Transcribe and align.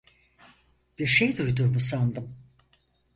Bir 0.99 1.05
şey 1.05 1.37
duyduğumu 1.37 1.79
sandım. 1.79 2.35